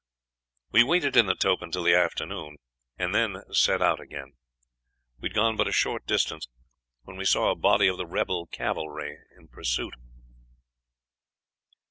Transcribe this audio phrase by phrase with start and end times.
[0.71, 2.57] We waited in the tope until the afternoon,
[2.97, 4.33] and then set out again.
[5.19, 6.47] "We had gone but a short distance
[7.03, 9.93] when we saw a body of the rebel cavalry in pursuit.